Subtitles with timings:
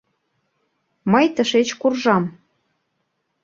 [1.11, 2.23] Мый тышеч куржам.